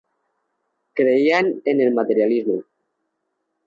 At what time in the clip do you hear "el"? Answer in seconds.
1.79-1.93